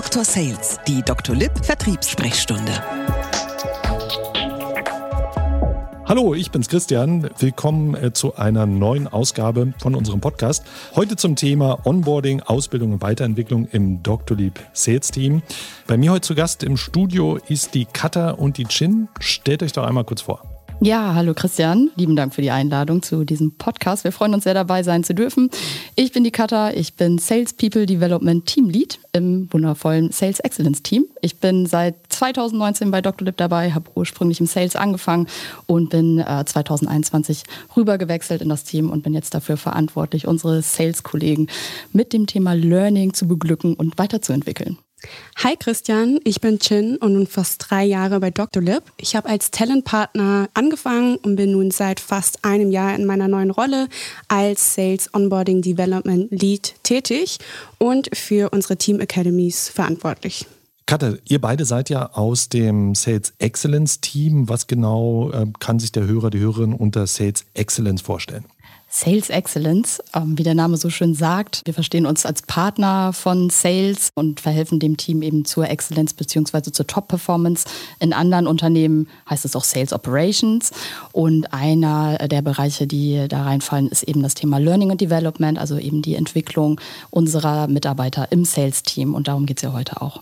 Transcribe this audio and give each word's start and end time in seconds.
Dr. 0.00 0.24
Sales, 0.24 0.80
die 0.88 1.02
Dr. 1.02 1.36
Lipp 1.36 1.52
Vertriebssprechstunde. 1.62 2.72
Hallo, 6.06 6.32
ich 6.32 6.50
bin's 6.50 6.70
Christian. 6.70 7.28
Willkommen 7.38 7.94
äh, 7.94 8.10
zu 8.10 8.34
einer 8.34 8.64
neuen 8.64 9.08
Ausgabe 9.08 9.74
von 9.76 9.94
unserem 9.94 10.22
Podcast. 10.22 10.64
Heute 10.96 11.16
zum 11.16 11.36
Thema 11.36 11.84
Onboarding, 11.84 12.40
Ausbildung 12.40 12.94
und 12.94 13.02
Weiterentwicklung 13.02 13.68
im 13.72 14.02
Dr. 14.02 14.38
Lieb 14.38 14.58
Sales 14.72 15.10
Team. 15.10 15.42
Bei 15.86 15.98
mir 15.98 16.12
heute 16.12 16.22
zu 16.22 16.34
Gast 16.34 16.62
im 16.62 16.78
Studio 16.78 17.36
ist 17.36 17.74
die 17.74 17.84
Katha 17.84 18.30
und 18.30 18.56
die 18.56 18.64
Chin. 18.64 19.10
Stellt 19.20 19.62
euch 19.62 19.72
doch 19.72 19.84
einmal 19.84 20.04
kurz 20.04 20.22
vor. 20.22 20.59
Ja, 20.82 21.14
hallo 21.14 21.34
Christian. 21.34 21.90
Lieben 21.96 22.16
Dank 22.16 22.34
für 22.34 22.40
die 22.40 22.50
Einladung 22.50 23.02
zu 23.02 23.24
diesem 23.24 23.52
Podcast. 23.52 24.02
Wir 24.02 24.12
freuen 24.12 24.32
uns 24.32 24.44
sehr 24.44 24.54
dabei 24.54 24.82
sein 24.82 25.04
zu 25.04 25.14
dürfen. 25.14 25.50
Ich 25.94 26.10
bin 26.10 26.24
die 26.24 26.30
Katha, 26.30 26.70
ich 26.70 26.94
bin 26.94 27.18
Sales 27.18 27.52
People 27.52 27.84
Development 27.84 28.46
Team 28.46 28.70
Lead 28.70 28.98
im 29.12 29.52
wundervollen 29.52 30.10
Sales 30.10 30.40
Excellence 30.40 30.82
Team. 30.82 31.04
Ich 31.20 31.38
bin 31.38 31.66
seit 31.66 31.96
2019 32.08 32.90
bei 32.90 33.02
Dr. 33.02 33.26
Lip 33.26 33.36
dabei, 33.36 33.72
habe 33.72 33.90
ursprünglich 33.94 34.40
im 34.40 34.46
Sales 34.46 34.74
angefangen 34.74 35.26
und 35.66 35.90
bin 35.90 36.18
äh, 36.18 36.44
2021 36.46 37.42
rübergewechselt 37.76 38.40
in 38.40 38.48
das 38.48 38.64
Team 38.64 38.88
und 38.88 39.02
bin 39.02 39.12
jetzt 39.12 39.34
dafür 39.34 39.58
verantwortlich, 39.58 40.26
unsere 40.26 40.62
Sales-Kollegen 40.62 41.48
mit 41.92 42.14
dem 42.14 42.26
Thema 42.26 42.54
Learning 42.54 43.12
zu 43.12 43.28
beglücken 43.28 43.74
und 43.74 43.98
weiterzuentwickeln. 43.98 44.78
Hi 45.42 45.56
Christian, 45.56 46.18
ich 46.24 46.40
bin 46.40 46.58
Chin 46.58 46.96
und 46.96 47.14
nun 47.14 47.26
fast 47.26 47.66
drei 47.70 47.84
Jahre 47.84 48.20
bei 48.20 48.30
Dr. 48.30 48.62
Lip. 48.62 48.82
Ich 48.98 49.16
habe 49.16 49.28
als 49.28 49.50
Talentpartner 49.50 50.48
angefangen 50.52 51.16
und 51.16 51.36
bin 51.36 51.52
nun 51.52 51.70
seit 51.70 52.00
fast 52.00 52.44
einem 52.44 52.70
Jahr 52.70 52.94
in 52.94 53.06
meiner 53.06 53.26
neuen 53.26 53.50
Rolle 53.50 53.88
als 54.28 54.74
Sales 54.74 55.12
Onboarding 55.14 55.62
Development 55.62 56.30
Lead 56.30 56.74
tätig 56.82 57.38
und 57.78 58.14
für 58.14 58.50
unsere 58.50 58.76
Team 58.76 59.00
Academies 59.00 59.68
verantwortlich. 59.70 60.46
Katha, 60.84 61.14
ihr 61.28 61.40
beide 61.40 61.64
seid 61.64 61.88
ja 61.88 62.10
aus 62.14 62.48
dem 62.48 62.94
Sales 62.94 63.32
Excellence 63.38 64.00
Team. 64.00 64.48
Was 64.48 64.66
genau 64.66 65.30
äh, 65.30 65.46
kann 65.60 65.78
sich 65.78 65.92
der 65.92 66.06
Hörer, 66.06 66.30
die 66.30 66.40
Hörerin 66.40 66.72
unter 66.72 67.06
Sales 67.06 67.44
Excellence 67.54 68.02
vorstellen? 68.02 68.44
Sales 68.92 69.30
Excellence, 69.30 70.02
ähm, 70.14 70.36
wie 70.36 70.42
der 70.42 70.56
Name 70.56 70.76
so 70.76 70.90
schön 70.90 71.14
sagt. 71.14 71.62
Wir 71.64 71.72
verstehen 71.72 72.06
uns 72.06 72.26
als 72.26 72.42
Partner 72.42 73.12
von 73.12 73.48
Sales 73.48 74.10
und 74.16 74.40
verhelfen 74.40 74.80
dem 74.80 74.96
Team 74.96 75.22
eben 75.22 75.44
zur 75.44 75.70
Exzellenz 75.70 76.12
bzw. 76.12 76.72
zur 76.72 76.88
Top-Performance. 76.88 77.66
In 78.00 78.12
anderen 78.12 78.48
Unternehmen 78.48 79.08
heißt 79.30 79.44
es 79.44 79.54
auch 79.54 79.62
Sales 79.62 79.92
Operations. 79.92 80.72
Und 81.12 81.54
einer 81.54 82.18
der 82.18 82.42
Bereiche, 82.42 82.88
die 82.88 83.26
da 83.28 83.44
reinfallen, 83.44 83.88
ist 83.88 84.02
eben 84.02 84.24
das 84.24 84.34
Thema 84.34 84.58
Learning 84.58 84.90
and 84.90 85.00
Development, 85.00 85.56
also 85.56 85.78
eben 85.78 86.02
die 86.02 86.16
Entwicklung 86.16 86.80
unserer 87.10 87.68
Mitarbeiter 87.68 88.32
im 88.32 88.44
Sales-Team. 88.44 89.14
Und 89.14 89.28
darum 89.28 89.46
geht 89.46 89.58
es 89.58 89.62
ja 89.62 89.72
heute 89.72 90.02
auch. 90.02 90.20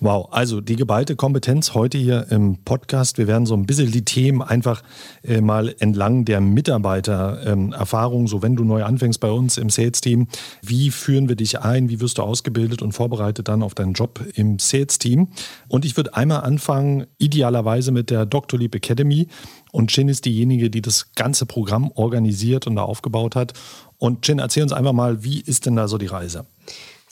Wow, 0.00 0.28
also 0.30 0.60
die 0.60 0.76
geballte 0.76 1.16
Kompetenz 1.16 1.74
heute 1.74 1.98
hier 1.98 2.26
im 2.30 2.58
Podcast. 2.64 3.18
Wir 3.18 3.26
werden 3.26 3.46
so 3.46 3.54
ein 3.54 3.66
bisschen 3.66 3.90
die 3.90 4.04
Themen 4.04 4.42
einfach 4.42 4.82
äh, 5.22 5.40
mal 5.40 5.74
entlang 5.78 6.24
der 6.24 6.40
Mitarbeitererfahrung, 6.40 8.22
ähm, 8.22 8.28
so 8.28 8.42
wenn 8.42 8.56
du 8.56 8.64
neu 8.64 8.84
anfängst 8.84 9.20
bei 9.20 9.30
uns 9.30 9.58
im 9.58 9.70
Sales-Team, 9.70 10.28
wie 10.62 10.90
führen 10.90 11.28
wir 11.28 11.36
dich 11.36 11.60
ein, 11.60 11.88
wie 11.88 12.00
wirst 12.00 12.18
du 12.18 12.22
ausgebildet 12.22 12.82
und 12.82 12.92
vorbereitet 12.92 13.48
dann 13.48 13.62
auf 13.62 13.74
deinen 13.74 13.92
Job 13.92 14.24
im 14.34 14.58
Sales-Team. 14.58 15.28
Und 15.68 15.84
ich 15.84 15.96
würde 15.96 16.14
einmal 16.14 16.40
anfangen, 16.40 17.06
idealerweise 17.18 17.92
mit 17.92 18.10
der 18.10 18.26
Dr. 18.26 18.58
Lieb 18.58 18.74
Academy. 18.74 19.28
Und 19.70 19.90
Chin 19.90 20.08
ist 20.08 20.24
diejenige, 20.24 20.70
die 20.70 20.82
das 20.82 21.12
ganze 21.14 21.46
Programm 21.46 21.90
organisiert 21.94 22.66
und 22.66 22.76
da 22.76 22.82
aufgebaut 22.82 23.36
hat. 23.36 23.54
Und 23.98 24.22
Chin, 24.22 24.38
erzähl 24.38 24.62
uns 24.62 24.72
einfach 24.72 24.92
mal, 24.92 25.24
wie 25.24 25.40
ist 25.40 25.66
denn 25.66 25.76
da 25.76 25.88
so 25.88 25.98
die 25.98 26.06
Reise? 26.06 26.44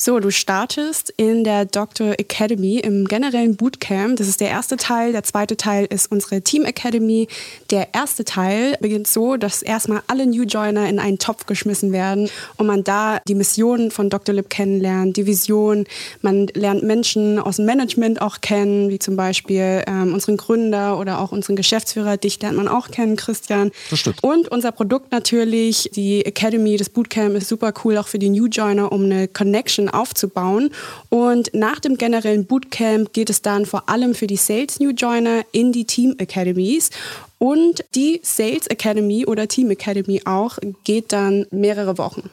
So, 0.03 0.19
du 0.19 0.31
startest 0.31 1.13
in 1.19 1.45
der 1.45 1.67
Doctor 1.67 2.15
Academy 2.19 2.79
im 2.79 3.05
generellen 3.05 3.57
Bootcamp. 3.57 4.17
Das 4.17 4.29
ist 4.29 4.41
der 4.41 4.49
erste 4.49 4.79
Teil. 4.79 5.13
Der 5.13 5.25
zweite 5.25 5.59
Teil 5.59 5.85
ist 5.91 6.11
unsere 6.11 6.41
Team 6.41 6.65
Academy. 6.65 7.29
Der 7.69 7.89
erste 7.93 8.25
Teil 8.25 8.79
beginnt 8.81 9.09
so, 9.09 9.37
dass 9.37 9.61
erstmal 9.61 10.01
alle 10.07 10.25
New 10.25 10.45
Joiner 10.45 10.89
in 10.89 10.99
einen 10.99 11.19
Topf 11.19 11.45
geschmissen 11.45 11.93
werden 11.93 12.31
und 12.57 12.67
man 12.67 12.83
da 12.83 13.21
die 13.29 13.35
Mission 13.35 13.91
von 13.91 14.09
Dr. 14.09 14.35
Lip 14.35 14.49
kennenlernt, 14.49 15.19
die 15.19 15.27
Vision. 15.27 15.85
Man 16.23 16.47
lernt 16.47 16.83
Menschen 16.83 17.39
aus 17.39 17.57
dem 17.57 17.67
Management 17.67 18.23
auch 18.23 18.41
kennen, 18.41 18.89
wie 18.89 18.99
zum 18.99 19.17
Beispiel 19.17 19.83
ähm, 19.87 20.15
unseren 20.15 20.39
Gründer 20.39 20.99
oder 20.99 21.21
auch 21.21 21.31
unseren 21.31 21.57
Geschäftsführer. 21.57 22.17
Dich 22.17 22.41
lernt 22.41 22.57
man 22.57 22.69
auch 22.69 22.91
kennen, 22.91 23.17
Christian. 23.17 23.71
Das 23.91 23.99
stimmt. 23.99 24.25
Und 24.25 24.49
unser 24.49 24.73
Produkt 24.73 25.13
natürlich, 25.13 25.91
die 25.95 26.25
Academy, 26.25 26.79
das 26.79 26.89
Bootcamp 26.89 27.37
ist 27.37 27.49
super 27.51 27.75
cool, 27.85 27.99
auch 27.99 28.09
für 28.09 28.19
die 28.19 28.31
New 28.31 28.47
Joiner, 28.47 28.93
um 28.93 29.05
eine 29.05 29.29
Connection 29.29 29.90
aufzubauen. 29.95 30.71
Und 31.09 31.51
nach 31.55 31.81
dem 31.81 31.97
generellen 31.97 32.47
Bootcamp 32.47 33.13
geht 33.13 33.31
es 33.31 33.43
dann 33.43 33.67
vor 33.67 33.89
allem 33.89 34.15
für 34.15 34.27
die 34.27 34.37
Sales 34.37 34.81
New 34.81 34.91
Joiner 34.91 35.43
in 35.53 35.73
die 35.73 35.85
Team 35.85 36.17
Academies. 36.21 36.91
Und 37.39 37.85
die 37.95 38.21
Sales 38.23 38.67
Academy 38.67 39.27
oder 39.27 39.49
Team 39.49 39.71
Academy 39.71 40.23
auch 40.25 40.59
geht 40.85 41.13
dann 41.13 41.47
mehrere 41.51 41.99
Wochen. 41.99 42.31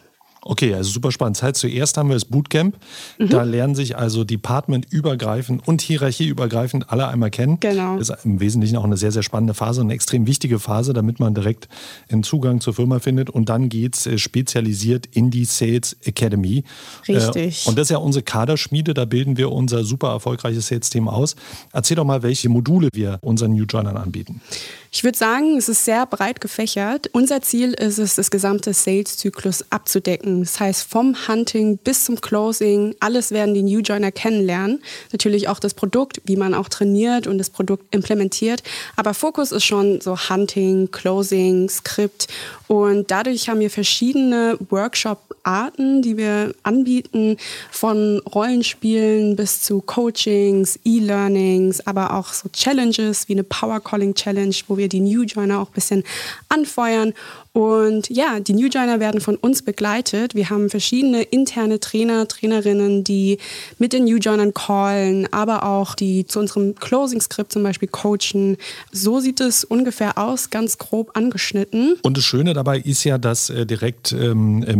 Okay, 0.49 0.73
also 0.73 0.89
super 0.89 1.11
spannend. 1.11 1.37
Das 1.37 1.43
heißt, 1.43 1.57
zuerst 1.57 1.97
haben 1.97 2.09
wir 2.09 2.15
das 2.15 2.25
Bootcamp. 2.25 2.77
Mhm. 3.17 3.29
Da 3.29 3.43
lernen 3.43 3.75
sich 3.75 3.97
also 3.97 4.23
departmentübergreifend 4.23 5.67
und 5.67 5.81
hierarchieübergreifend 5.81 6.89
alle 6.89 7.07
einmal 7.09 7.31
kennen. 7.31 7.59
Genau. 7.59 7.97
Das 7.97 8.09
ist 8.09 8.25
im 8.25 8.39
Wesentlichen 8.39 8.77
auch 8.77 8.85
eine 8.85 8.95
sehr, 8.95 9.11
sehr 9.11 9.23
spannende 9.23 9.53
Phase, 9.53 9.81
eine 9.81 9.93
extrem 9.93 10.25
wichtige 10.25 10.59
Phase, 10.59 10.93
damit 10.93 11.19
man 11.19 11.33
direkt 11.33 11.67
einen 12.09 12.23
Zugang 12.23 12.61
zur 12.61 12.73
Firma 12.73 12.99
findet. 12.99 13.29
Und 13.29 13.49
dann 13.49 13.67
geht 13.67 13.95
es 13.95 14.07
äh, 14.07 14.17
spezialisiert 14.17 15.05
in 15.07 15.31
die 15.31 15.43
Sales 15.43 15.97
Academy. 16.03 16.63
Richtig. 17.07 17.65
Äh, 17.65 17.69
und 17.69 17.77
das 17.77 17.87
ist 17.87 17.91
ja 17.91 17.97
unsere 17.97 18.23
Kaderschmiede. 18.23 18.93
Da 18.93 19.03
bilden 19.03 19.35
wir 19.35 19.51
unser 19.51 19.83
super 19.83 20.09
erfolgreiches 20.09 20.67
Sales-Team 20.67 21.09
aus. 21.09 21.35
Erzähl 21.73 21.95
doch 21.95 22.05
mal, 22.05 22.23
welche 22.23 22.47
Module 22.47 22.87
wir 22.93 23.19
unseren 23.21 23.51
New 23.51 23.65
Joinern 23.65 23.97
anbieten. 23.97 24.41
Ich 24.91 25.03
würde 25.03 25.17
sagen, 25.17 25.57
es 25.57 25.67
ist 25.69 25.85
sehr 25.85 26.05
breit 26.05 26.41
gefächert. 26.41 27.07
Unser 27.11 27.41
Ziel 27.41 27.73
ist 27.73 27.97
es, 27.97 28.15
das 28.15 28.31
gesamte 28.31 28.73
Sales-Zyklus 28.73 29.65
abzudecken. 29.69 30.36
Das 30.41 30.59
heißt, 30.59 30.89
vom 30.89 31.15
Hunting 31.27 31.77
bis 31.77 32.05
zum 32.05 32.21
Closing, 32.21 32.95
alles 32.99 33.31
werden 33.31 33.53
die 33.53 33.63
New 33.63 33.79
Joiner 33.79 34.11
kennenlernen. 34.11 34.81
Natürlich 35.11 35.47
auch 35.49 35.59
das 35.59 35.73
Produkt, 35.73 36.21
wie 36.25 36.35
man 36.35 36.53
auch 36.53 36.69
trainiert 36.69 37.27
und 37.27 37.37
das 37.37 37.49
Produkt 37.49 37.93
implementiert. 37.93 38.63
Aber 38.95 39.13
Fokus 39.13 39.51
ist 39.51 39.65
schon 39.65 40.01
so 40.01 40.17
Hunting, 40.29 40.91
Closing, 40.91 41.69
Skript. 41.69 42.27
Und 42.67 43.11
dadurch 43.11 43.49
haben 43.49 43.59
wir 43.59 43.69
verschiedene 43.69 44.57
Workshop-Arten, 45.47 46.01
die 46.01 46.17
wir 46.17 46.53
anbieten, 46.63 47.37
von 47.71 48.19
Rollenspielen 48.19 49.35
bis 49.35 49.61
zu 49.61 49.81
Coachings, 49.81 50.79
E-Learnings, 50.83 51.85
aber 51.87 52.13
auch 52.13 52.33
so 52.33 52.49
Challenges 52.49 53.29
wie 53.29 53.33
eine 53.33 53.43
Power 53.43 53.79
Calling 53.79 54.13
Challenge, 54.13 54.55
wo 54.67 54.77
wir 54.77 54.89
die 54.89 54.99
New 54.99 55.23
Joiner 55.23 55.61
auch 55.61 55.69
ein 55.69 55.73
bisschen 55.73 56.03
anfeuern. 56.49 57.13
Und 57.57 58.11
ja, 58.11 58.39
die 58.39 58.53
New 58.53 58.67
Joiner 58.67 58.99
werden 58.99 59.19
von 59.19 59.35
uns 59.35 59.63
begleitet. 59.63 60.35
Wir 60.35 60.51
haben 60.51 60.69
verschiedene 60.69 61.23
interne 61.23 61.79
Trainer, 61.79 62.27
Trainerinnen, 62.27 63.03
die 63.03 63.39
mit 63.79 63.93
den 63.93 64.03
New 64.03 64.17
Joinern 64.17 64.53
callen, 64.53 65.27
aber 65.33 65.63
auch 65.63 65.95
die 65.95 66.27
zu 66.27 66.39
unserem 66.39 66.75
Closing-Skript 66.75 67.51
zum 67.51 67.63
Beispiel 67.63 67.87
coachen. 67.87 68.57
So 68.91 69.19
sieht 69.19 69.39
es 69.39 69.63
ungefähr 69.63 70.19
aus, 70.19 70.51
ganz 70.51 70.77
grob 70.77 71.17
angeschnitten. 71.17 71.95
Und 72.03 72.17
das 72.17 72.25
Schöne 72.25 72.53
dabei 72.53 72.77
ist 72.77 73.03
ja, 73.05 73.17
dass 73.17 73.49
äh, 73.49 73.65
direkt 73.65 74.11
ähm, 74.11 74.61
äh, 74.61 74.75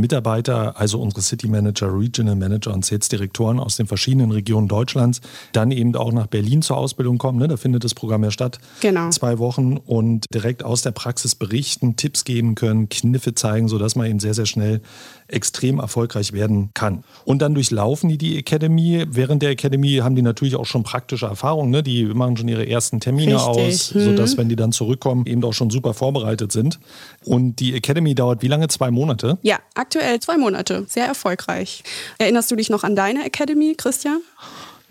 Also 0.58 1.00
unsere 1.02 1.22
City 1.22 1.48
Manager, 1.48 1.88
Regional 1.98 2.36
Manager 2.36 2.74
und 2.74 2.86
Sales-Direktoren 2.86 3.60
aus 3.60 3.76
den 3.78 3.88
verschiedenen 3.88 4.32
Regionen 4.32 4.68
Deutschlands, 4.68 5.22
dann 5.54 5.72
eben 5.72 5.96
auch 5.96 6.12
nach 6.12 6.28
Berlin 6.28 6.62
zur 6.62 6.78
Ausbildung 6.78 7.18
kommen. 7.18 7.40
Ne? 7.40 7.48
Da 7.48 7.58
findet 7.58 7.84
das 7.84 7.94
Programm 7.96 8.24
ja 8.24 8.32
statt. 8.32 8.60
Genau. 8.82 9.10
Zwei 9.10 9.40
Wochen 9.40 9.78
und 9.78 10.26
direkt 10.34 10.64
aus 10.64 10.82
der 10.82 10.92
Praxis 10.92 11.36
berichten, 11.36 11.96
Tipps 11.96 12.24
geben 12.26 12.56
können, 12.56 12.90
Kniffe 12.90 13.36
zeigen, 13.36 13.68
sodass 13.68 13.96
man 13.96 14.08
eben 14.08 14.20
sehr, 14.20 14.34
sehr 14.34 14.46
schnell 14.46 14.82
extrem 15.28 15.80
erfolgreich 15.80 16.34
werden 16.34 16.70
kann. 16.74 17.04
Und 17.26 17.42
dann 17.42 17.54
durchlaufen 17.54 18.10
die 18.10 18.18
die 18.18 18.38
Academy. 18.38 19.06
Während 19.10 19.42
der 19.42 19.50
Academy 19.52 19.98
haben 19.98 20.16
die 20.16 20.22
natürlich 20.22 20.56
auch 20.56 20.66
schon 20.66 20.84
praktische 20.84 21.26
Erfahrungen. 21.26 21.70
Ne? 21.72 21.84
Die 21.84 22.06
machen 22.06 22.38
schon 22.38 22.48
ihre 22.48 22.68
ersten 22.68 23.00
Termine 23.00 23.36
Richtig. 23.36 23.48
aus, 23.66 23.94
Hm. 23.94 24.02
sodass, 24.06 24.38
wenn 24.38 24.50
die 24.50 24.56
dann 24.56 24.72
zurückkommen, 24.72 25.26
eben 25.26 25.44
auch 25.44 25.54
schon 25.54 25.70
super 25.70 25.94
vorbereitet 25.94 26.52
sind. 26.52 26.80
Und 27.26 27.60
die 27.60 27.76
Academy 27.76 28.16
dauert 28.16 28.42
wie 28.42 28.48
lange? 28.48 28.68
Zwei 28.70 28.90
Monate? 28.92 29.38
Ja, 29.42 29.60
aktuell 29.76 30.20
zwei 30.20 30.38
Monate. 30.38 30.47
Sehr 30.88 31.06
erfolgreich. 31.06 31.84
Erinnerst 32.18 32.52
du 32.52 32.56
dich 32.56 32.70
noch 32.70 32.84
an 32.84 32.96
deine 32.96 33.26
Academy, 33.26 33.76
Christian? 33.78 34.22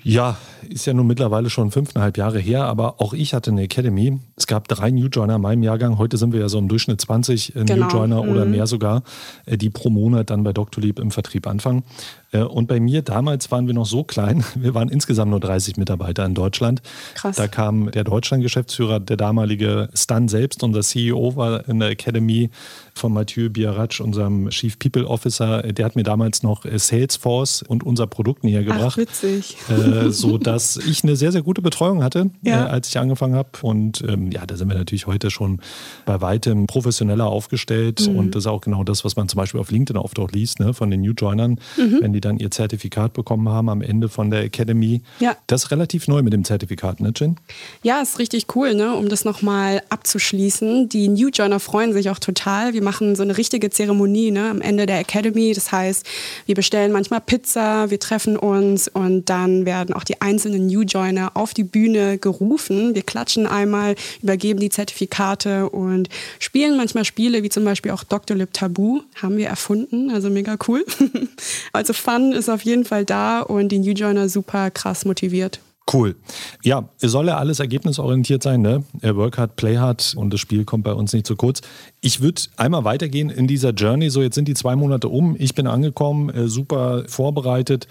Ja, 0.03 0.37
ist 0.69 0.87
ja 0.87 0.95
nun 0.95 1.07
mittlerweile 1.07 1.51
schon 1.51 1.71
fünfeinhalb 1.71 2.17
Jahre 2.17 2.39
her, 2.39 2.65
aber 2.65 3.01
auch 3.01 3.13
ich 3.13 3.35
hatte 3.35 3.51
eine 3.51 3.63
Academy. 3.63 4.19
Es 4.37 4.47
gab 4.47 4.69
drei 4.69 4.91
New 4.91 5.07
Joiner 5.07 5.37
in 5.37 5.43
meinem 5.43 5.63
Jahrgang. 5.63 5.99
Heute 5.99 6.17
sind 6.17 6.33
wir 6.33 6.41
ja 6.41 6.49
so 6.49 6.59
im 6.59 6.69
Durchschnitt 6.69 7.01
20 7.01 7.57
äh, 7.57 7.65
genau. 7.65 7.87
New 7.87 7.93
Joiner 7.93 8.23
mhm. 8.23 8.29
oder 8.31 8.45
mehr 8.45 8.67
sogar, 8.67 9.03
äh, 9.47 9.57
die 9.57 9.71
pro 9.71 9.91
Monat 9.91 10.31
dann 10.31 10.45
bei 10.45 10.53
Dr. 10.53 10.83
Lieb 10.83 10.99
im 10.99 11.11
Vertrieb 11.11 11.47
anfangen. 11.47 11.85
Äh, 12.33 12.41
und 12.41 12.67
bei 12.67 12.81
mir 12.81 13.03
damals 13.03 13.51
waren 13.51 13.67
wir 13.67 13.75
noch 13.75 13.87
so 13.87 14.05
klein, 14.05 14.45
wir 14.55 14.75
waren 14.75 14.89
insgesamt 14.89 15.31
nur 15.31 15.41
30 15.41 15.77
Mitarbeiter 15.77 16.25
in 16.25 16.35
Deutschland. 16.35 16.83
Krass. 17.15 17.37
Da 17.37 17.49
kam 17.49 17.91
der 17.91 18.05
Deutschland-Geschäftsführer, 18.05 19.01
der 19.01 19.17
damalige 19.17 19.89
Stan 19.95 20.29
selbst, 20.29 20.63
unser 20.63 20.81
CEO 20.81 21.37
war 21.37 21.69
in 21.69 21.81
der 21.81 21.91
Academy 21.91 22.51
von 22.95 23.13
Mathieu 23.13 23.51
Biarratsch, 23.51 24.01
unserem 24.01 24.49
Chief 24.51 24.79
People 24.79 25.07
Officer. 25.07 25.63
Der 25.63 25.85
hat 25.85 25.97
mir 25.97 26.03
damals 26.03 26.43
noch 26.43 26.65
Salesforce 26.65 27.63
und 27.63 27.85
unser 27.85 28.07
Produkt 28.07 28.45
näher 28.45 28.65
gebracht. 28.65 28.93
Ach, 28.93 28.97
witzig. 28.97 29.57
Äh, 29.69 30.11
so 30.11 30.39
dass 30.47 30.77
ich 30.77 31.03
eine 31.03 31.17
sehr, 31.17 31.33
sehr 31.33 31.43
gute 31.43 31.63
Betreuung 31.63 32.03
hatte, 32.03 32.31
ja. 32.43 32.67
äh, 32.67 32.69
als 32.69 32.89
ich 32.89 32.99
angefangen 32.99 33.35
habe. 33.35 33.49
Und 33.63 34.03
ähm, 34.07 34.31
ja, 34.31 34.47
da 34.47 34.57
sind 34.57 34.69
wir 34.69 34.77
natürlich 34.77 35.07
heute 35.07 35.31
schon 35.31 35.61
bei 36.05 36.21
weitem 36.21 36.67
professioneller 36.67 37.27
aufgestellt. 37.27 38.09
Mhm. 38.09 38.17
Und 38.17 38.35
das 38.35 38.45
ist 38.45 38.47
auch 38.47 38.61
genau 38.61 38.85
das, 38.85 39.05
was 39.05 39.17
man 39.17 39.29
zum 39.29 39.39
Beispiel 39.39 39.61
auf 39.61 39.71
LinkedIn 39.71 39.97
oft 39.97 40.19
auch 40.19 40.31
liest, 40.31 40.61
ne, 40.61 40.73
von 40.73 40.91
den 40.91 41.01
New 41.01 41.13
Joinern, 41.13 41.59
mhm. 41.77 41.99
wenn 42.01 42.13
die 42.13 42.21
dann 42.21 42.39
ihr 42.39 42.51
Zertifikat 42.51 43.13
bekommen 43.13 43.49
haben 43.49 43.69
am 43.69 43.83
Ende 43.83 44.09
von 44.09 44.31
der 44.31 44.43
Academy. 44.43 45.03
Ja. 45.19 45.37
Das 45.47 45.65
ist 45.65 45.71
relativ 45.71 46.07
neu 46.07 46.23
mit 46.23 46.33
dem 46.33 46.45
Zertifikat, 46.45 47.01
ne, 47.01 47.13
Jen? 47.17 47.37
Ja, 47.83 48.01
ist 48.01 48.19
richtig 48.19 48.47
cool, 48.55 48.75
ne? 48.75 48.95
um 48.95 49.09
das 49.09 49.25
nochmal 49.25 49.83
abzuschließen. 49.89 50.89
Die 50.89 51.09
New 51.09 51.29
Joiner 51.29 51.61
freuen 51.61 51.93
sich 51.93 52.11
auch 52.11 52.19
total. 52.19 52.73
Wir 52.73 52.83
machen 52.83 53.17
so 53.17 53.23
eine 53.23 53.37
richtige 53.37 53.71
Zeremonie 53.71 54.31
ne, 54.31 54.49
am 54.51 54.61
Ende 54.61 54.87
der 54.87 55.01
Academy. 55.01 55.53
Das 55.53 55.73
heißt, 55.73 56.07
wir 56.47 56.55
bestellen 56.55 56.93
manchmal 56.93 57.21
Pizza, 57.21 57.91
wir 57.91 57.99
treffen 57.99 58.37
uns 58.37 58.89
und 58.89 59.29
dann 59.29 59.67
werden 59.67 59.95
auch 59.95 60.05
die 60.05 60.21
einzelnen 60.21 60.36
New 60.45 60.83
Joiner 60.83 61.33
auf 61.35 61.55
die 61.55 61.65
Bühne 61.65 62.19
gerufen. 62.19 62.95
Wir 62.95 63.03
klatschen 63.03 63.47
einmal, 63.47 63.95
übergeben 64.23 64.61
die 64.61 64.71
Zertifikate 64.71 65.71
und 65.71 66.09
spielen 66.39 66.77
manchmal 66.77 67.05
Spiele 67.05 67.43
wie 67.43 67.49
zum 67.49 67.65
Beispiel 67.65 67.93
auch 67.93 68.05
Dr. 68.05 68.37
Lip 68.37 68.53
Tabu, 68.53 69.01
haben 69.21 69.37
wir 69.37 69.49
erfunden, 69.49 70.11
also 70.11 70.31
mega 70.31 70.57
cool. 70.69 70.85
also 71.73 71.93
Fun 71.93 72.33
ist 72.33 72.49
auf 72.49 72.63
jeden 72.63 72.85
Fall 72.85 73.05
da 73.05 73.41
und 73.41 73.71
die 73.71 73.79
New 73.79 73.93
Joiner 73.93 74.29
super 74.29 74.71
krass 74.71 75.05
motiviert. 75.05 75.61
Cool. 75.93 76.17
Ja, 76.65 76.89
es 77.01 77.13
soll 77.13 77.29
ja 77.29 77.37
alles 77.37 77.61
ergebnisorientiert 77.61 78.43
sein, 78.43 78.61
ne? 78.61 78.83
Work 79.03 79.39
hard, 79.39 79.55
play 79.55 79.77
hard 79.77 80.15
und 80.17 80.33
das 80.33 80.41
Spiel 80.41 80.65
kommt 80.65 80.83
bei 80.83 80.93
uns 80.93 81.13
nicht 81.13 81.29
zu 81.29 81.37
kurz. 81.37 81.61
Ich 82.01 82.21
würde 82.21 82.43
einmal 82.57 82.83
weitergehen 82.83 83.31
in 83.31 83.47
dieser 83.47 83.71
Journey. 83.71 84.11
So, 84.11 84.21
jetzt 84.21 84.35
sind 84.35 84.49
die 84.49 84.55
zwei 84.55 84.75
Monate 84.75 85.09
um. 85.09 85.37
Ich 85.39 85.55
bin 85.55 85.69
angekommen, 85.69 86.31
äh, 86.31 86.49
super 86.49 87.05
vorbereitet, 87.07 87.87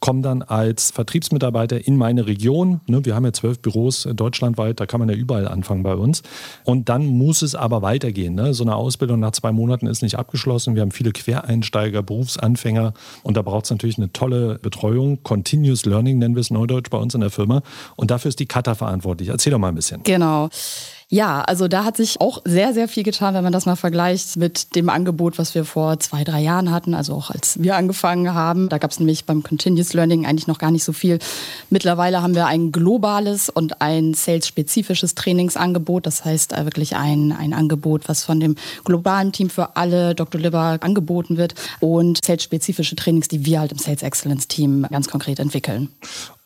komme 0.00 0.22
dann 0.22 0.42
als 0.42 0.90
Vertriebsmitarbeiter 0.90 1.86
in 1.86 1.96
meine 1.96 2.26
Region. 2.26 2.80
Ne, 2.86 3.04
wir 3.04 3.14
haben 3.14 3.24
ja 3.24 3.32
zwölf 3.32 3.60
Büros 3.60 4.06
äh, 4.06 4.14
deutschlandweit, 4.14 4.80
da 4.80 4.86
kann 4.86 5.00
man 5.00 5.08
ja 5.08 5.14
überall 5.14 5.46
anfangen 5.46 5.82
bei 5.82 5.94
uns. 5.94 6.22
Und 6.64 6.88
dann 6.88 7.06
muss 7.06 7.42
es 7.42 7.54
aber 7.54 7.82
weitergehen. 7.82 8.34
Ne? 8.34 8.54
So 8.54 8.64
eine 8.64 8.74
Ausbildung 8.74 9.20
nach 9.20 9.32
zwei 9.32 9.52
Monaten 9.52 9.86
ist 9.86 10.02
nicht 10.02 10.18
abgeschlossen. 10.18 10.74
Wir 10.74 10.82
haben 10.82 10.90
viele 10.90 11.12
Quereinsteiger, 11.12 12.02
Berufsanfänger 12.02 12.94
und 13.22 13.36
da 13.36 13.42
braucht 13.42 13.64
es 13.64 13.70
natürlich 13.70 13.98
eine 13.98 14.12
tolle 14.12 14.58
Betreuung. 14.58 15.22
Continuous 15.22 15.84
Learning 15.84 16.18
nennen 16.18 16.34
wir 16.34 16.40
es 16.40 16.50
neudeutsch 16.50 16.90
bei 16.90 16.98
uns 16.98 17.14
in 17.14 17.20
der 17.20 17.30
Firma. 17.30 17.62
Und 17.96 18.10
dafür 18.10 18.30
ist 18.30 18.40
die 18.40 18.46
Kata 18.46 18.74
verantwortlich. 18.74 19.28
Erzähl 19.28 19.52
doch 19.52 19.58
mal 19.58 19.68
ein 19.68 19.74
bisschen. 19.74 20.02
Genau. 20.02 20.48
Ja, 21.12 21.40
also 21.40 21.66
da 21.66 21.84
hat 21.84 21.96
sich 21.96 22.20
auch 22.20 22.40
sehr, 22.44 22.72
sehr 22.72 22.86
viel 22.86 23.02
getan, 23.02 23.34
wenn 23.34 23.42
man 23.42 23.52
das 23.52 23.66
mal 23.66 23.74
vergleicht 23.74 24.36
mit 24.36 24.76
dem 24.76 24.88
Angebot, 24.88 25.38
was 25.38 25.56
wir 25.56 25.64
vor 25.64 25.98
zwei, 25.98 26.22
drei 26.22 26.40
Jahren 26.40 26.70
hatten, 26.70 26.94
also 26.94 27.14
auch 27.14 27.32
als 27.32 27.60
wir 27.60 27.74
angefangen 27.74 28.32
haben. 28.32 28.68
Da 28.68 28.78
gab 28.78 28.92
es 28.92 29.00
nämlich 29.00 29.24
beim 29.24 29.42
Continuous 29.42 29.92
Learning 29.92 30.24
eigentlich 30.24 30.46
noch 30.46 30.58
gar 30.58 30.70
nicht 30.70 30.84
so 30.84 30.92
viel. 30.92 31.18
Mittlerweile 31.68 32.22
haben 32.22 32.36
wir 32.36 32.46
ein 32.46 32.70
globales 32.70 33.48
und 33.48 33.82
ein 33.82 34.14
sales-spezifisches 34.14 35.16
Trainingsangebot. 35.16 36.06
Das 36.06 36.24
heißt 36.24 36.52
äh, 36.52 36.64
wirklich 36.64 36.94
ein, 36.94 37.32
ein 37.32 37.54
Angebot, 37.54 38.08
was 38.08 38.22
von 38.22 38.38
dem 38.38 38.54
globalen 38.84 39.32
Team 39.32 39.50
für 39.50 39.74
alle 39.74 40.14
Dr. 40.14 40.40
Liber 40.40 40.78
angeboten 40.80 41.36
wird 41.36 41.56
und 41.80 42.24
sales-spezifische 42.24 42.94
Trainings, 42.94 43.26
die 43.26 43.44
wir 43.44 43.58
halt 43.58 43.72
im 43.72 43.78
Sales 43.78 44.04
Excellence 44.04 44.46
Team 44.46 44.86
ganz 44.88 45.08
konkret 45.08 45.40
entwickeln. 45.40 45.88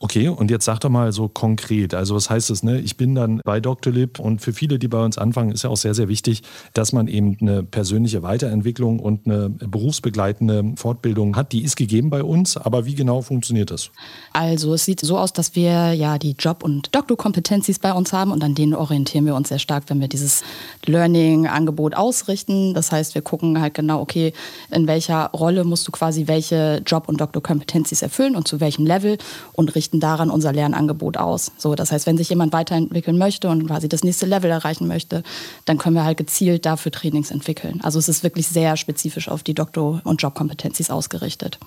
Okay, 0.00 0.28
und 0.28 0.50
jetzt 0.50 0.64
sag 0.64 0.80
doch 0.80 0.90
mal 0.90 1.12
so 1.12 1.28
konkret, 1.28 1.94
also 1.94 2.14
was 2.14 2.28
heißt 2.28 2.50
das, 2.50 2.62
ne? 2.62 2.80
Ich 2.80 2.96
bin 2.96 3.14
dann 3.14 3.40
bei 3.44 3.60
Dr. 3.60 3.92
Lib 3.92 4.18
und 4.18 4.40
für 4.40 4.52
viele, 4.52 4.78
die 4.78 4.88
bei 4.88 5.02
uns 5.02 5.18
anfangen, 5.18 5.52
ist 5.52 5.62
ja 5.64 5.70
auch 5.70 5.76
sehr, 5.76 5.94
sehr 5.94 6.08
wichtig, 6.08 6.42
dass 6.74 6.92
man 6.92 7.08
eben 7.08 7.38
eine 7.40 7.62
persönliche 7.62 8.22
Weiterentwicklung 8.22 8.98
und 8.98 9.26
eine 9.26 9.48
berufsbegleitende 9.48 10.74
Fortbildung 10.76 11.36
hat. 11.36 11.52
Die 11.52 11.62
ist 11.62 11.76
gegeben 11.76 12.10
bei 12.10 12.22
uns, 12.22 12.56
aber 12.56 12.86
wie 12.86 12.94
genau 12.94 13.22
funktioniert 13.22 13.70
das? 13.70 13.90
Also 14.32 14.74
es 14.74 14.84
sieht 14.84 15.00
so 15.00 15.16
aus, 15.16 15.32
dass 15.32 15.54
wir 15.54 15.92
ja 15.94 16.18
die 16.18 16.32
Job- 16.32 16.64
und 16.64 16.94
Doktorkompetencies 16.94 17.78
bei 17.78 17.92
uns 17.92 18.12
haben 18.12 18.32
und 18.32 18.42
an 18.42 18.54
denen 18.54 18.74
orientieren 18.74 19.24
wir 19.26 19.34
uns 19.34 19.48
sehr 19.48 19.60
stark, 19.60 19.84
wenn 19.88 20.00
wir 20.00 20.08
dieses 20.08 20.42
Learning-Angebot 20.86 21.94
ausrichten. 21.94 22.74
Das 22.74 22.92
heißt, 22.92 23.14
wir 23.14 23.22
gucken 23.22 23.60
halt 23.60 23.74
genau, 23.74 24.00
okay, 24.00 24.32
in 24.70 24.86
welcher 24.86 25.30
Rolle 25.30 25.64
musst 25.64 25.86
du 25.88 25.92
quasi 25.92 26.26
welche 26.26 26.82
Job- 26.84 27.08
und 27.08 27.20
Doktorkompetencies 27.20 28.02
erfüllen 28.02 28.36
und 28.36 28.48
zu 28.48 28.60
welchem 28.60 28.84
Level 28.84 29.18
und 29.52 29.74
richten 29.74 29.93
daran 30.00 30.30
unser 30.30 30.52
Lernangebot 30.52 31.16
aus. 31.16 31.52
So, 31.58 31.74
das 31.74 31.92
heißt, 31.92 32.06
wenn 32.06 32.16
sich 32.16 32.28
jemand 32.28 32.52
weiterentwickeln 32.52 33.18
möchte 33.18 33.48
und 33.48 33.66
quasi 33.66 33.88
das 33.88 34.04
nächste 34.04 34.26
Level 34.26 34.50
erreichen 34.50 34.86
möchte, 34.86 35.22
dann 35.64 35.78
können 35.78 35.96
wir 35.96 36.04
halt 36.04 36.18
gezielt 36.18 36.66
dafür 36.66 36.92
Trainings 36.92 37.30
entwickeln. 37.30 37.80
Also 37.82 37.98
es 37.98 38.08
ist 38.08 38.22
wirklich 38.22 38.48
sehr 38.48 38.76
spezifisch 38.76 39.28
auf 39.28 39.42
die 39.42 39.54
Doktor- 39.54 40.00
und 40.04 40.22
Jobkompetencies 40.22 40.90
ausgerichtet. 40.90 41.58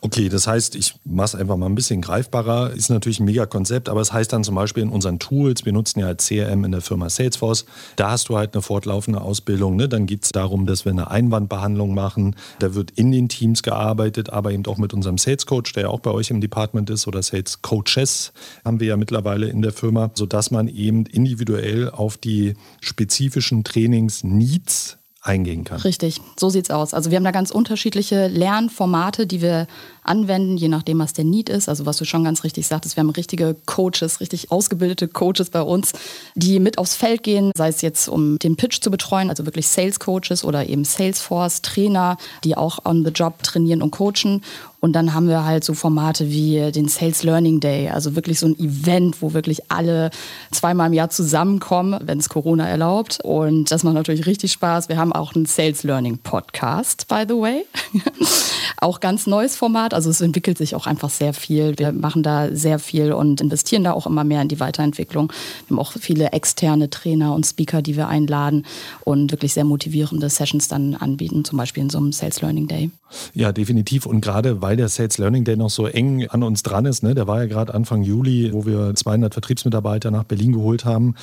Okay, 0.00 0.28
das 0.28 0.46
heißt, 0.46 0.76
ich 0.76 0.94
mache 1.04 1.26
es 1.26 1.34
einfach 1.34 1.56
mal 1.56 1.66
ein 1.66 1.74
bisschen 1.74 2.00
greifbarer. 2.00 2.72
Ist 2.72 2.90
natürlich 2.90 3.20
ein 3.20 3.24
mega 3.24 3.46
Konzept, 3.46 3.88
aber 3.88 4.00
es 4.00 4.12
heißt 4.12 4.32
dann 4.32 4.44
zum 4.44 4.54
Beispiel 4.54 4.82
in 4.82 4.90
unseren 4.90 5.18
Tools, 5.18 5.64
wir 5.64 5.72
nutzen 5.72 6.00
ja 6.00 6.14
CRM 6.14 6.64
in 6.64 6.72
der 6.72 6.80
Firma 6.80 7.08
Salesforce, 7.08 7.64
da 7.96 8.10
hast 8.10 8.28
du 8.28 8.36
halt 8.36 8.54
eine 8.54 8.62
fortlaufende 8.62 9.20
Ausbildung. 9.20 9.76
Ne? 9.76 9.88
Dann 9.88 10.06
geht 10.06 10.24
es 10.24 10.32
darum, 10.32 10.66
dass 10.66 10.84
wir 10.84 10.92
eine 10.92 11.10
Einwandbehandlung 11.10 11.94
machen. 11.94 12.36
Da 12.58 12.74
wird 12.74 12.92
in 12.92 13.12
den 13.12 13.28
Teams 13.28 13.62
gearbeitet, 13.62 14.30
aber 14.30 14.52
eben 14.52 14.64
auch 14.66 14.78
mit 14.78 14.92
unserem 14.94 15.18
Sales 15.18 15.46
Coach, 15.46 15.72
der 15.72 15.84
ja 15.84 15.88
auch 15.88 16.00
bei 16.00 16.10
euch 16.10 16.30
im 16.30 16.40
Department 16.40 16.90
ist, 16.90 17.06
oder 17.06 17.22
Sales 17.22 17.62
Coaches 17.64 18.32
haben 18.64 18.78
wir 18.78 18.88
ja 18.88 18.96
mittlerweile 18.96 19.48
in 19.48 19.62
der 19.62 19.72
Firma, 19.72 20.10
sodass 20.14 20.50
man 20.50 20.68
eben 20.68 21.06
individuell 21.06 21.90
auf 21.90 22.16
die 22.16 22.54
spezifischen 22.80 23.64
Trainings-Needs 23.64 24.98
eingehen 25.22 25.64
kann. 25.64 25.80
Richtig, 25.80 26.20
so 26.38 26.50
sieht 26.50 26.66
es 26.66 26.70
aus. 26.70 26.92
Also 26.92 27.10
wir 27.10 27.16
haben 27.16 27.24
da 27.24 27.30
ganz 27.30 27.50
unterschiedliche 27.50 28.28
Lernformate, 28.28 29.26
die 29.26 29.40
wir 29.40 29.66
anwenden, 30.04 30.56
je 30.56 30.68
nachdem, 30.68 30.98
was 30.98 31.12
der 31.12 31.24
Need 31.24 31.48
ist. 31.48 31.68
Also 31.68 31.86
was 31.86 31.96
du 31.96 32.04
schon 32.04 32.24
ganz 32.24 32.44
richtig 32.44 32.66
sagtest, 32.66 32.96
wir 32.96 33.02
haben 33.02 33.10
richtige 33.10 33.56
Coaches, 33.66 34.20
richtig 34.20 34.50
ausgebildete 34.50 35.08
Coaches 35.08 35.50
bei 35.50 35.62
uns, 35.62 35.92
die 36.34 36.60
mit 36.60 36.78
aufs 36.78 36.94
Feld 36.94 37.22
gehen, 37.22 37.50
sei 37.56 37.68
es 37.68 37.80
jetzt 37.80 38.08
um 38.08 38.38
den 38.38 38.56
Pitch 38.56 38.80
zu 38.80 38.90
betreuen, 38.90 39.30
also 39.30 39.46
wirklich 39.46 39.68
Sales 39.68 39.98
Coaches 39.98 40.44
oder 40.44 40.68
eben 40.68 40.84
Salesforce 40.84 41.62
Trainer, 41.62 42.16
die 42.44 42.56
auch 42.56 42.84
on 42.84 43.04
the 43.04 43.10
job 43.10 43.42
trainieren 43.42 43.82
und 43.82 43.90
coachen. 43.90 44.42
Und 44.84 44.92
dann 44.92 45.14
haben 45.14 45.28
wir 45.28 45.46
halt 45.46 45.64
so 45.64 45.72
Formate 45.72 46.28
wie 46.28 46.70
den 46.70 46.88
Sales 46.88 47.22
Learning 47.22 47.58
Day, 47.58 47.88
also 47.88 48.16
wirklich 48.16 48.38
so 48.38 48.48
ein 48.48 48.58
Event, 48.58 49.22
wo 49.22 49.32
wirklich 49.32 49.70
alle 49.70 50.10
zweimal 50.52 50.88
im 50.88 50.92
Jahr 50.92 51.08
zusammenkommen, 51.08 51.98
wenn 52.04 52.18
es 52.18 52.28
Corona 52.28 52.68
erlaubt. 52.68 53.18
Und 53.24 53.70
das 53.70 53.82
macht 53.82 53.94
natürlich 53.94 54.26
richtig 54.26 54.52
Spaß. 54.52 54.90
Wir 54.90 54.98
haben 54.98 55.14
auch 55.14 55.34
einen 55.34 55.46
Sales 55.46 55.84
Learning 55.84 56.18
Podcast, 56.18 57.08
by 57.08 57.24
the 57.26 57.34
way. 57.34 57.64
auch 58.76 59.00
ganz 59.00 59.26
neues 59.26 59.56
Format. 59.56 59.93
Also 59.94 60.10
es 60.10 60.20
entwickelt 60.20 60.58
sich 60.58 60.74
auch 60.74 60.86
einfach 60.86 61.10
sehr 61.10 61.32
viel. 61.32 61.78
Wir 61.78 61.92
machen 61.92 62.22
da 62.22 62.54
sehr 62.54 62.78
viel 62.78 63.12
und 63.12 63.40
investieren 63.40 63.84
da 63.84 63.92
auch 63.92 64.06
immer 64.06 64.24
mehr 64.24 64.42
in 64.42 64.48
die 64.48 64.60
Weiterentwicklung. 64.60 65.32
Wir 65.66 65.76
haben 65.76 65.80
auch 65.80 65.92
viele 65.92 66.32
externe 66.32 66.90
Trainer 66.90 67.34
und 67.34 67.46
Speaker, 67.46 67.82
die 67.82 67.96
wir 67.96 68.08
einladen 68.08 68.66
und 69.04 69.32
wirklich 69.32 69.54
sehr 69.54 69.64
motivierende 69.64 70.28
Sessions 70.28 70.68
dann 70.68 70.94
anbieten, 70.94 71.44
zum 71.44 71.58
Beispiel 71.58 71.82
in 71.82 71.90
so 71.90 71.98
einem 71.98 72.12
Sales 72.12 72.40
Learning 72.40 72.68
Day. 72.68 72.90
Ja, 73.32 73.52
definitiv. 73.52 74.06
Und 74.06 74.20
gerade 74.20 74.60
weil 74.62 74.76
der 74.76 74.88
Sales 74.88 75.18
Learning 75.18 75.44
Day 75.44 75.56
noch 75.56 75.70
so 75.70 75.86
eng 75.86 76.26
an 76.28 76.42
uns 76.42 76.62
dran 76.62 76.84
ist, 76.84 77.02
ne, 77.02 77.14
der 77.14 77.26
war 77.26 77.40
ja 77.40 77.46
gerade 77.46 77.74
Anfang 77.74 78.02
Juli, 78.02 78.52
wo 78.52 78.66
wir 78.66 78.94
200 78.94 79.32
Vertriebsmitarbeiter 79.32 80.10
nach 80.10 80.24
Berlin 80.24 80.52
geholt 80.52 80.84
haben, 80.84 81.14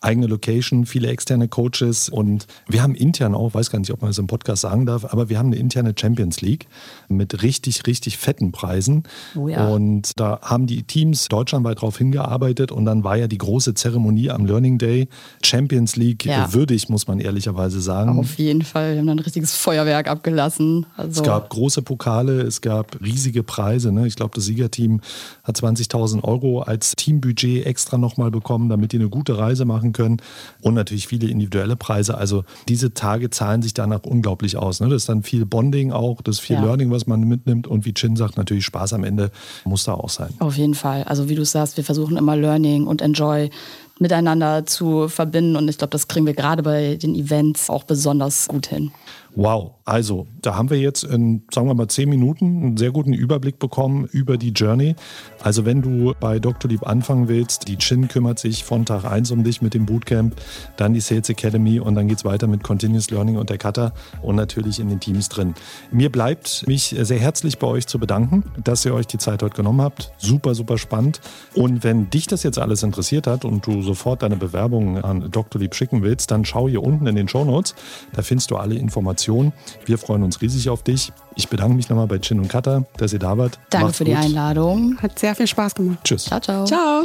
eigene 0.00 0.26
Location, 0.26 0.86
viele 0.86 1.08
externe 1.08 1.48
Coaches 1.48 2.08
und 2.08 2.46
wir 2.68 2.82
haben 2.82 2.94
intern 2.94 3.34
auch, 3.34 3.52
weiß 3.52 3.70
gar 3.70 3.78
nicht, 3.78 3.92
ob 3.92 4.00
man 4.00 4.10
das 4.10 4.18
im 4.18 4.26
Podcast 4.26 4.62
sagen 4.62 4.86
darf, 4.86 5.04
aber 5.04 5.28
wir 5.28 5.38
haben 5.38 5.48
eine 5.48 5.56
interne 5.56 5.94
Champions 5.98 6.40
League 6.40 6.66
mit 7.08 7.42
richtig, 7.42 7.86
richtig 7.86 8.16
fetten 8.20 8.52
Preisen. 8.52 9.02
Oh 9.34 9.48
ja. 9.48 9.66
Und 9.66 10.12
da 10.18 10.40
haben 10.42 10.66
die 10.66 10.84
Teams 10.84 11.28
deutschlandweit 11.28 11.80
drauf 11.80 11.98
hingearbeitet 11.98 12.72
und 12.72 12.84
dann 12.84 13.04
war 13.04 13.16
ja 13.16 13.26
die 13.26 13.38
große 13.38 13.74
Zeremonie 13.74 14.30
am 14.30 14.46
Learning 14.46 14.78
Day 14.78 15.08
Champions 15.42 15.96
League 15.96 16.24
ja. 16.24 16.52
würdig, 16.52 16.88
muss 16.88 17.08
man 17.08 17.18
ehrlicherweise 17.18 17.80
sagen. 17.80 18.18
Auf 18.18 18.38
jeden 18.38 18.62
Fall, 18.62 18.92
wir 18.92 18.98
haben 19.00 19.06
dann 19.06 19.18
ein 19.18 19.24
richtiges 19.24 19.56
Feuerwerk 19.56 20.08
abgelassen. 20.08 20.86
Also 20.96 21.20
es 21.20 21.26
gab 21.26 21.50
große 21.50 21.82
Pokale, 21.82 22.42
es 22.42 22.60
gab 22.60 23.00
riesige 23.00 23.42
Preise. 23.42 23.92
Ne? 23.92 24.06
Ich 24.06 24.16
glaube, 24.16 24.32
das 24.34 24.44
Siegerteam 24.44 25.00
hat 25.42 25.58
20.000 25.58 26.22
Euro 26.22 26.60
als 26.60 26.94
Teambudget 26.96 27.66
extra 27.66 27.98
nochmal 27.98 28.30
bekommen, 28.30 28.68
damit 28.68 28.92
die 28.92 28.98
eine 28.98 29.08
gute 29.08 29.36
Reise 29.36 29.64
machen 29.64 29.80
machen 29.80 29.92
können 29.92 30.18
und 30.60 30.74
natürlich 30.74 31.06
viele 31.06 31.28
individuelle 31.28 31.76
Preise. 31.76 32.16
Also 32.16 32.44
diese 32.68 32.92
Tage 32.92 33.30
zahlen 33.30 33.62
sich 33.62 33.74
danach 33.74 34.04
unglaublich 34.04 34.56
aus. 34.56 34.80
Ne? 34.80 34.88
Das 34.88 35.02
ist 35.02 35.08
dann 35.08 35.22
viel 35.22 35.46
Bonding 35.46 35.92
auch, 35.92 36.22
das 36.22 36.36
ist 36.36 36.40
viel 36.40 36.56
ja. 36.56 36.64
Learning, 36.64 36.90
was 36.90 37.06
man 37.06 37.20
mitnimmt 37.22 37.66
und 37.66 37.84
wie 37.84 37.94
Chin 37.94 38.09
Chin 38.10 38.16
sagt 38.16 38.36
natürlich, 38.36 38.64
Spaß 38.64 38.94
am 38.94 39.04
Ende 39.04 39.30
muss 39.64 39.84
da 39.84 39.94
auch 39.94 40.08
sein. 40.08 40.30
Auf 40.38 40.56
jeden 40.56 40.74
Fall. 40.74 41.04
Also 41.04 41.28
wie 41.28 41.34
du 41.34 41.44
sagst, 41.44 41.76
wir 41.76 41.84
versuchen 41.84 42.16
immer 42.16 42.36
Learning 42.36 42.86
und 42.86 43.02
Enjoy 43.02 43.50
miteinander 43.98 44.66
zu 44.66 45.08
verbinden. 45.08 45.56
Und 45.56 45.68
ich 45.68 45.78
glaube, 45.78 45.90
das 45.90 46.08
kriegen 46.08 46.26
wir 46.26 46.34
gerade 46.34 46.62
bei 46.62 46.96
den 46.96 47.14
Events 47.14 47.70
auch 47.70 47.84
besonders 47.84 48.48
gut 48.48 48.66
hin. 48.66 48.90
Wow, 49.36 49.74
also 49.84 50.26
da 50.42 50.56
haben 50.56 50.70
wir 50.70 50.78
jetzt 50.78 51.04
in, 51.04 51.44
sagen 51.52 51.68
wir 51.68 51.74
mal, 51.74 51.86
zehn 51.86 52.08
Minuten 52.08 52.62
einen 52.62 52.76
sehr 52.76 52.90
guten 52.90 53.12
Überblick 53.12 53.60
bekommen 53.60 54.08
über 54.10 54.36
die 54.36 54.50
Journey. 54.50 54.96
Also 55.40 55.64
wenn 55.64 55.82
du 55.82 56.14
bei 56.18 56.40
Dr. 56.40 56.68
Lieb 56.68 56.84
anfangen 56.86 57.28
willst, 57.28 57.68
die 57.68 57.76
Chin 57.76 58.08
kümmert 58.08 58.40
sich 58.40 58.64
von 58.64 58.84
Tag 58.84 59.04
1 59.04 59.30
um 59.30 59.44
dich 59.44 59.62
mit 59.62 59.74
dem 59.74 59.86
Bootcamp, 59.86 60.34
dann 60.76 60.94
die 60.94 61.00
Sales 61.00 61.28
Academy 61.28 61.78
und 61.78 61.94
dann 61.94 62.08
geht 62.08 62.18
es 62.18 62.24
weiter 62.24 62.48
mit 62.48 62.64
Continuous 62.64 63.10
Learning 63.10 63.36
und 63.36 63.50
der 63.50 63.58
Cutter 63.58 63.92
und 64.20 64.34
natürlich 64.34 64.80
in 64.80 64.88
den 64.88 64.98
Teams 64.98 65.28
drin. 65.28 65.54
Mir 65.92 66.10
bleibt 66.10 66.66
mich 66.66 66.96
sehr 66.98 67.18
herzlich 67.20 67.58
bei 67.58 67.68
euch 67.68 67.86
zu 67.86 68.00
bedanken, 68.00 68.44
dass 68.64 68.84
ihr 68.84 68.94
euch 68.94 69.06
die 69.06 69.18
Zeit 69.18 69.42
heute 69.44 69.54
genommen 69.54 69.80
habt. 69.80 70.12
Super, 70.18 70.56
super 70.56 70.76
spannend. 70.76 71.20
Und 71.54 71.84
wenn 71.84 72.10
dich 72.10 72.26
das 72.26 72.42
jetzt 72.42 72.58
alles 72.58 72.82
interessiert 72.82 73.28
hat 73.28 73.44
und 73.44 73.64
du 73.64 73.82
sofort 73.82 74.22
deine 74.22 74.36
Bewerbung 74.36 74.98
an 74.98 75.30
Dr. 75.30 75.60
Lieb 75.60 75.76
schicken 75.76 76.02
willst, 76.02 76.32
dann 76.32 76.44
schau 76.44 76.68
hier 76.68 76.82
unten 76.82 77.06
in 77.06 77.14
den 77.14 77.28
Show 77.28 77.44
Notes. 77.44 77.76
Da 78.12 78.22
findest 78.22 78.50
du 78.50 78.56
alle 78.56 78.74
Informationen 78.74 79.19
Informationen. 79.20 79.52
Wir 79.84 79.98
freuen 79.98 80.22
uns 80.22 80.40
riesig 80.40 80.68
auf 80.68 80.82
dich. 80.82 81.12
Ich 81.36 81.48
bedanke 81.48 81.74
mich 81.74 81.88
nochmal 81.88 82.06
bei 82.06 82.18
Chin 82.18 82.40
und 82.40 82.48
Kata, 82.48 82.84
dass 82.96 83.12
ihr 83.12 83.18
da 83.18 83.36
wart. 83.38 83.58
Danke 83.70 83.86
Macht's 83.86 83.98
für 83.98 84.04
die 84.04 84.14
Einladung. 84.14 84.98
Hat 85.00 85.18
sehr 85.18 85.34
viel 85.34 85.46
Spaß 85.46 85.74
gemacht. 85.74 85.98
Tschüss. 86.04 86.24
Ciao, 86.24 86.40
ciao. 86.40 86.64
Ciao. 86.64 87.02